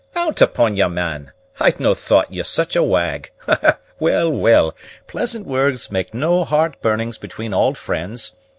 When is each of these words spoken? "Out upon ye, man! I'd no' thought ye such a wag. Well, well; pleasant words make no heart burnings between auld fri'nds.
"Out 0.15 0.41
upon 0.41 0.77
ye, 0.77 0.87
man! 0.87 1.31
I'd 1.59 1.79
no' 1.79 1.93
thought 1.93 2.33
ye 2.33 2.41
such 2.41 2.75
a 2.75 2.81
wag. 2.81 3.29
Well, 3.99 4.31
well; 4.31 4.75
pleasant 5.05 5.45
words 5.45 5.91
make 5.91 6.11
no 6.11 6.43
heart 6.43 6.81
burnings 6.81 7.19
between 7.19 7.53
auld 7.53 7.75
fri'nds. 7.77 8.35